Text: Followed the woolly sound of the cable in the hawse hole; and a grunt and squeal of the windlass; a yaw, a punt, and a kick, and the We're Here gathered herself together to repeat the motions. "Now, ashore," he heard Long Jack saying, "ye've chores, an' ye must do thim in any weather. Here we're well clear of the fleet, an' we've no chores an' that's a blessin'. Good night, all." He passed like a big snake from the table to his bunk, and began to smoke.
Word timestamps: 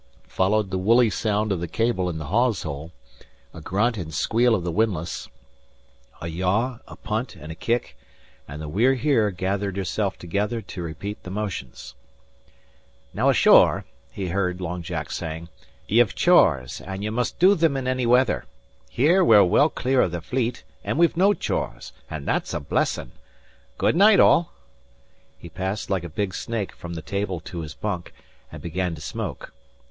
Followed 0.27 0.71
the 0.71 0.79
woolly 0.79 1.11
sound 1.11 1.51
of 1.51 1.59
the 1.59 1.67
cable 1.67 2.09
in 2.09 2.17
the 2.17 2.25
hawse 2.25 2.63
hole; 2.63 2.91
and 3.53 3.59
a 3.61 3.61
grunt 3.61 3.97
and 3.99 4.11
squeal 4.15 4.55
of 4.55 4.63
the 4.63 4.71
windlass; 4.71 5.29
a 6.19 6.27
yaw, 6.27 6.79
a 6.87 6.95
punt, 6.95 7.35
and 7.35 7.51
a 7.51 7.53
kick, 7.53 7.95
and 8.47 8.59
the 8.59 8.67
We're 8.67 8.95
Here 8.95 9.29
gathered 9.29 9.77
herself 9.77 10.17
together 10.17 10.59
to 10.59 10.81
repeat 10.81 11.21
the 11.21 11.29
motions. 11.29 11.93
"Now, 13.13 13.29
ashore," 13.29 13.85
he 14.11 14.29
heard 14.29 14.59
Long 14.59 14.81
Jack 14.81 15.11
saying, 15.11 15.49
"ye've 15.87 16.15
chores, 16.15 16.81
an' 16.81 17.03
ye 17.03 17.11
must 17.11 17.37
do 17.37 17.55
thim 17.55 17.77
in 17.77 17.87
any 17.87 18.07
weather. 18.07 18.45
Here 18.89 19.23
we're 19.23 19.43
well 19.43 19.69
clear 19.69 20.01
of 20.01 20.13
the 20.13 20.19
fleet, 20.21 20.63
an' 20.83 20.97
we've 20.97 21.15
no 21.15 21.35
chores 21.35 21.93
an' 22.09 22.25
that's 22.25 22.55
a 22.55 22.59
blessin'. 22.59 23.11
Good 23.77 23.95
night, 23.95 24.19
all." 24.19 24.51
He 25.37 25.47
passed 25.47 25.91
like 25.91 26.03
a 26.03 26.09
big 26.09 26.33
snake 26.33 26.73
from 26.75 26.95
the 26.95 27.03
table 27.03 27.39
to 27.41 27.59
his 27.59 27.75
bunk, 27.75 28.11
and 28.51 28.63
began 28.63 28.95
to 28.95 29.01
smoke. 29.01 29.53